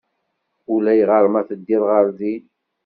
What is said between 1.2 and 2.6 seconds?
ma teddiḍ ɣer din.